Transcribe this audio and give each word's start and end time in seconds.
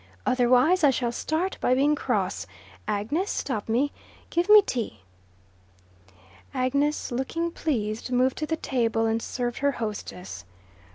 "Otherwise 0.25 0.83
I 0.83 0.89
shall 0.89 1.11
start 1.11 1.59
by 1.61 1.75
being 1.75 1.93
cross. 1.93 2.47
Agnes, 2.87 3.29
stop 3.29 3.69
me. 3.69 3.91
Give 4.31 4.49
me 4.49 4.63
tea." 4.63 5.01
Agnes, 6.55 7.11
looking 7.11 7.51
pleased, 7.51 8.11
moved 8.11 8.39
to 8.39 8.47
the 8.47 8.57
table 8.57 9.05
and 9.05 9.21
served 9.21 9.59
her 9.59 9.73
hostess. 9.73 10.43